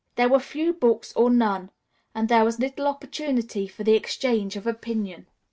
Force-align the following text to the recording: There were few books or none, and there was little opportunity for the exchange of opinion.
There 0.15 0.29
were 0.29 0.39
few 0.39 0.73
books 0.73 1.13
or 1.15 1.29
none, 1.29 1.69
and 2.15 2.27
there 2.27 2.43
was 2.43 2.57
little 2.59 2.87
opportunity 2.87 3.67
for 3.67 3.83
the 3.83 3.93
exchange 3.93 4.55
of 4.55 4.65
opinion. 4.65 5.27